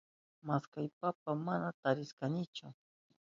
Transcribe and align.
Maskashpapas 0.45 1.37
mana 1.45 1.69
tarishkanichu. 1.81 2.65